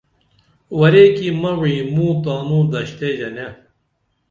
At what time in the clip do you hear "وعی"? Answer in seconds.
1.59-1.77